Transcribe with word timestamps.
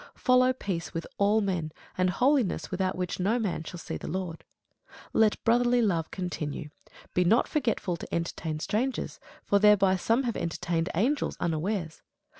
Follow 0.15 0.51
peace 0.51 0.95
with 0.95 1.05
all 1.19 1.41
men, 1.41 1.71
and 1.95 2.09
holiness, 2.09 2.71
without 2.71 2.95
which 2.97 3.19
no 3.19 3.37
man 3.37 3.63
shall 3.63 3.77
see 3.77 3.97
the 3.97 4.07
Lord. 4.07 4.43
Let 5.13 5.43
brotherly 5.43 5.79
love 5.83 6.09
continue. 6.09 6.71
Be 7.13 7.23
not 7.23 7.47
forgetful 7.47 7.97
to 7.97 8.11
entertain 8.11 8.59
strangers: 8.59 9.19
for 9.43 9.59
thereby 9.59 9.97
some 9.97 10.23
have 10.23 10.35
entertained 10.35 10.89
angels 10.95 11.37
unawares. 11.39 12.01